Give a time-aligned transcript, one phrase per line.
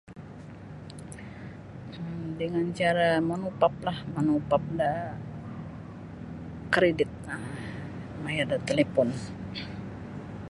[2.41, 4.91] Dengan cara manupap lah manupap da
[6.73, 7.43] kredit um
[8.15, 9.07] mamayar da talipun.